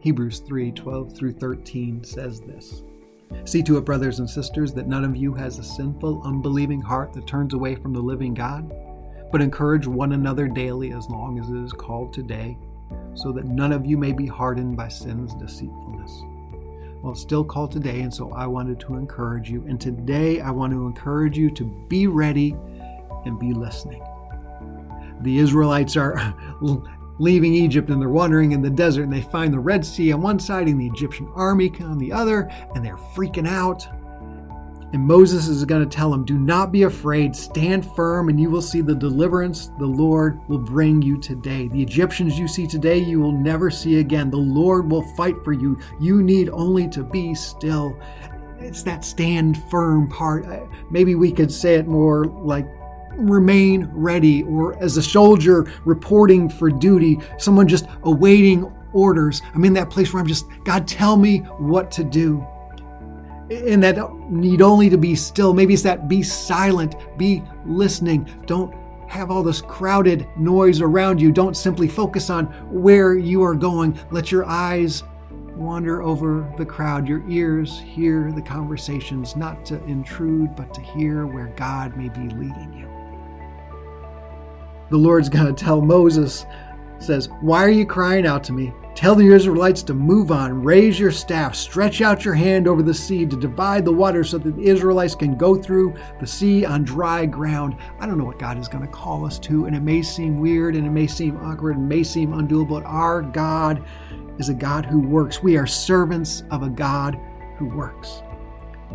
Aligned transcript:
Hebrews 0.00 0.38
3 0.40 0.72
12 0.72 1.14
through 1.14 1.32
13 1.34 2.02
says 2.04 2.40
this 2.40 2.82
See 3.44 3.62
to 3.62 3.76
it, 3.76 3.84
brothers 3.84 4.18
and 4.18 4.28
sisters, 4.28 4.72
that 4.72 4.88
none 4.88 5.04
of 5.04 5.16
you 5.16 5.34
has 5.34 5.58
a 5.58 5.64
sinful, 5.64 6.22
unbelieving 6.24 6.80
heart 6.80 7.12
that 7.12 7.26
turns 7.26 7.54
away 7.54 7.76
from 7.76 7.92
the 7.92 8.00
living 8.00 8.34
God, 8.34 8.72
but 9.30 9.42
encourage 9.42 9.86
one 9.86 10.12
another 10.12 10.48
daily 10.48 10.92
as 10.92 11.08
long 11.08 11.38
as 11.38 11.48
it 11.48 11.56
is 11.56 11.72
called 11.72 12.12
today, 12.12 12.56
so 13.14 13.30
that 13.32 13.44
none 13.44 13.72
of 13.72 13.86
you 13.86 13.96
may 13.96 14.12
be 14.12 14.26
hardened 14.26 14.76
by 14.76 14.88
sin's 14.88 15.34
deceitfulness. 15.34 16.22
Well, 17.02 17.12
it's 17.12 17.20
still 17.20 17.44
called 17.44 17.70
today, 17.70 18.00
and 18.00 18.12
so 18.12 18.32
I 18.32 18.46
wanted 18.46 18.80
to 18.80 18.96
encourage 18.96 19.50
you. 19.50 19.64
And 19.68 19.80
today 19.80 20.40
I 20.40 20.50
want 20.50 20.72
to 20.72 20.86
encourage 20.86 21.38
you 21.38 21.50
to 21.52 21.64
be 21.88 22.06
ready 22.06 22.54
and 23.24 23.38
be 23.38 23.52
listening. 23.52 24.02
The 25.20 25.38
Israelites 25.38 25.96
are 25.96 26.34
leaving 27.20 27.52
Egypt 27.52 27.90
and 27.90 28.00
they're 28.00 28.08
wandering 28.08 28.52
in 28.52 28.62
the 28.62 28.70
desert 28.70 29.02
and 29.02 29.12
they 29.12 29.20
find 29.20 29.52
the 29.52 29.58
Red 29.58 29.84
Sea 29.84 30.12
on 30.12 30.22
one 30.22 30.40
side 30.40 30.66
and 30.66 30.80
the 30.80 30.86
Egyptian 30.86 31.30
army 31.34 31.70
on 31.80 31.98
the 31.98 32.10
other, 32.10 32.50
and 32.74 32.84
they're 32.84 32.96
freaking 32.96 33.46
out. 33.46 33.86
And 34.92 35.06
Moses 35.06 35.46
is 35.46 35.64
going 35.64 35.88
to 35.88 35.96
tell 35.96 36.10
them, 36.10 36.24
Do 36.24 36.36
not 36.36 36.72
be 36.72 36.82
afraid, 36.82 37.36
stand 37.36 37.86
firm, 37.94 38.28
and 38.28 38.40
you 38.40 38.50
will 38.50 38.62
see 38.62 38.80
the 38.80 38.94
deliverance 38.94 39.70
the 39.78 39.86
Lord 39.86 40.40
will 40.48 40.58
bring 40.58 41.00
you 41.00 41.16
today. 41.18 41.68
The 41.68 41.80
Egyptians 41.80 42.38
you 42.38 42.48
see 42.48 42.66
today, 42.66 42.98
you 42.98 43.20
will 43.20 43.30
never 43.30 43.70
see 43.70 44.00
again. 44.00 44.30
The 44.30 44.38
Lord 44.38 44.90
will 44.90 45.04
fight 45.14 45.36
for 45.44 45.52
you. 45.52 45.78
You 46.00 46.22
need 46.22 46.48
only 46.48 46.88
to 46.88 47.04
be 47.04 47.34
still. 47.34 48.00
It's 48.58 48.82
that 48.82 49.04
stand 49.04 49.62
firm 49.70 50.08
part. 50.08 50.46
Maybe 50.90 51.14
we 51.14 51.30
could 51.30 51.52
say 51.52 51.76
it 51.76 51.86
more 51.86 52.24
like 52.24 52.66
remain 53.16 53.88
ready, 53.92 54.42
or 54.44 54.80
as 54.82 54.96
a 54.96 55.02
soldier 55.02 55.70
reporting 55.84 56.48
for 56.48 56.70
duty, 56.70 57.18
someone 57.38 57.68
just 57.68 57.86
awaiting 58.04 58.70
orders. 58.92 59.42
I'm 59.54 59.64
in 59.64 59.72
that 59.74 59.90
place 59.90 60.12
where 60.12 60.20
I'm 60.20 60.28
just, 60.28 60.46
God, 60.64 60.86
tell 60.86 61.16
me 61.16 61.38
what 61.58 61.90
to 61.92 62.04
do. 62.04 62.46
And 63.50 63.82
that 63.82 63.98
need 64.28 64.62
only 64.62 64.88
to 64.90 64.98
be 64.98 65.14
still. 65.16 65.52
Maybe 65.52 65.74
it's 65.74 65.82
that 65.82 66.08
be 66.08 66.22
silent, 66.22 66.94
be 67.18 67.42
listening. 67.66 68.30
Don't 68.46 68.74
have 69.08 69.30
all 69.30 69.42
this 69.42 69.60
crowded 69.60 70.26
noise 70.36 70.80
around 70.80 71.20
you. 71.20 71.32
Don't 71.32 71.56
simply 71.56 71.88
focus 71.88 72.30
on 72.30 72.46
where 72.70 73.18
you 73.18 73.42
are 73.42 73.56
going. 73.56 73.98
Let 74.12 74.30
your 74.30 74.44
eyes 74.44 75.02
wander 75.56 76.00
over 76.00 76.50
the 76.56 76.64
crowd, 76.64 77.08
your 77.08 77.28
ears 77.28 77.80
hear 77.80 78.30
the 78.32 78.40
conversations, 78.40 79.34
not 79.34 79.66
to 79.66 79.82
intrude, 79.84 80.54
but 80.54 80.72
to 80.72 80.80
hear 80.80 81.26
where 81.26 81.52
God 81.56 81.96
may 81.96 82.08
be 82.08 82.34
leading 82.34 82.72
you 82.72 82.99
the 84.90 84.96
Lord's 84.96 85.28
going 85.28 85.46
to 85.46 85.52
tell 85.52 85.80
Moses, 85.80 86.46
says, 86.98 87.28
Why 87.40 87.64
are 87.64 87.70
you 87.70 87.86
crying 87.86 88.26
out 88.26 88.44
to 88.44 88.52
me? 88.52 88.72
Tell 88.94 89.14
the 89.14 89.32
Israelites 89.32 89.82
to 89.84 89.94
move 89.94 90.30
on, 90.30 90.62
raise 90.62 90.98
your 90.98 91.12
staff, 91.12 91.54
stretch 91.54 92.02
out 92.02 92.24
your 92.24 92.34
hand 92.34 92.68
over 92.68 92.82
the 92.82 92.92
sea 92.92 93.24
to 93.24 93.36
divide 93.36 93.84
the 93.84 93.92
water 93.92 94.24
so 94.24 94.36
that 94.36 94.56
the 94.56 94.62
Israelites 94.62 95.14
can 95.14 95.38
go 95.38 95.54
through 95.56 95.94
the 96.18 96.26
sea 96.26 96.64
on 96.66 96.84
dry 96.84 97.24
ground. 97.24 97.76
I 97.98 98.06
don't 98.06 98.18
know 98.18 98.24
what 98.24 98.38
God 98.38 98.58
is 98.58 98.68
going 98.68 98.84
to 98.84 98.92
call 98.92 99.24
us 99.24 99.38
to, 99.40 99.64
and 99.64 99.76
it 99.76 99.80
may 99.80 100.02
seem 100.02 100.40
weird 100.40 100.76
and 100.76 100.86
it 100.86 100.90
may 100.90 101.06
seem 101.06 101.38
awkward 101.38 101.76
and 101.76 101.88
may 101.88 102.02
seem 102.02 102.32
undoable, 102.32 102.68
but 102.68 102.84
our 102.84 103.22
God 103.22 103.82
is 104.38 104.48
a 104.48 104.54
God 104.54 104.84
who 104.84 105.00
works. 105.00 105.42
We 105.42 105.56
are 105.56 105.66
servants 105.66 106.42
of 106.50 106.62
a 106.62 106.68
God 106.68 107.18
who 107.56 107.66
works. 107.66 108.22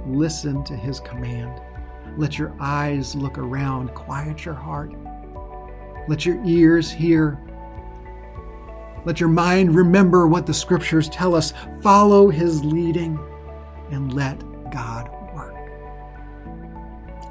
Listen 0.06 0.64
to 0.66 0.76
his 0.76 1.00
command. 1.00 1.62
Let 2.18 2.38
your 2.38 2.54
eyes 2.60 3.16
look 3.16 3.38
around, 3.38 3.94
quiet 3.96 4.46
your 4.46 4.54
heart, 4.54 4.94
let 6.08 6.26
your 6.26 6.44
ears 6.46 6.92
hear. 6.92 7.40
Let 9.06 9.20
your 9.20 9.30
mind 9.30 9.76
remember 9.76 10.28
what 10.28 10.46
the 10.46 10.54
scriptures 10.54 11.10
tell 11.10 11.36
us. 11.36 11.54
Follow 11.82 12.30
his 12.30 12.64
leading 12.64 13.20
and 13.92 14.14
let 14.14 14.40
God 14.72 15.10
work. 15.34 15.56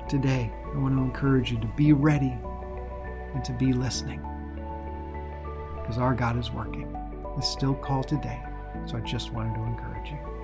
Today, 0.09 0.53
I 0.73 0.79
want 0.79 0.97
to 0.97 1.03
encourage 1.03 1.51
you 1.51 1.59
to 1.59 1.67
be 1.77 1.93
ready 1.93 2.37
and 3.35 3.45
to 3.45 3.53
be 3.53 3.73
listening 3.73 4.21
because 5.81 5.99
our 5.99 6.15
God 6.15 6.39
is 6.39 6.51
working. 6.51 6.97
It's 7.37 7.49
still 7.49 7.75
called 7.75 8.09
today, 8.09 8.43
so 8.87 8.97
I 8.97 9.01
just 9.01 9.33
wanted 9.33 9.55
to 9.55 9.63
encourage 9.63 10.11
you. 10.11 10.44